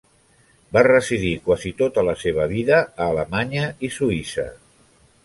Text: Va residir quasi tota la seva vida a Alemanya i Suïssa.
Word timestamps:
Va 0.77 0.81
residir 0.87 1.33
quasi 1.49 1.73
tota 1.81 2.05
la 2.07 2.15
seva 2.21 2.47
vida 2.53 2.79
a 2.81 3.11
Alemanya 3.13 3.69
i 3.89 3.91
Suïssa. 3.99 4.47